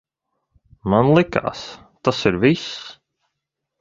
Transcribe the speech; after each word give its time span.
Man 0.93 1.11
likās, 1.17 1.61
tas 2.09 2.23
ir 2.31 2.39
viss. 2.47 2.67